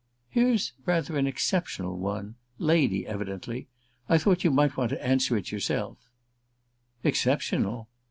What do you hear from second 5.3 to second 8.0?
it yourself" "Exceptional?"